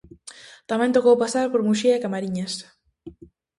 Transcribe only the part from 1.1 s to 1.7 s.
pasar por